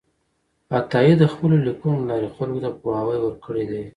[0.77, 3.83] عطایي د خپلو لیکنو له لارې خلکو ته پوهاوی ورکړی دی.